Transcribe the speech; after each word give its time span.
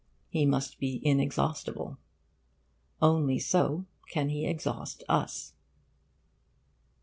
He 0.29 0.47
must 0.47 0.79
be 0.79 0.99
inexhaustible. 1.05 1.99
Only 3.03 3.37
so 3.37 3.85
can 4.09 4.29
he 4.29 4.47
exhaust 4.47 5.03
us. 5.07 5.53